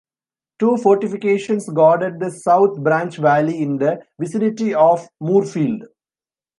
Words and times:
Two 0.57 0.77
fortifications 0.77 1.69
guarded 1.69 2.19
the 2.19 2.31
South 2.31 2.81
Branch 2.83 3.15
Valley 3.17 3.61
in 3.61 3.77
the 3.77 4.01
vicinity 4.17 4.73
of 4.73 5.07
Moorefield. 5.21 5.83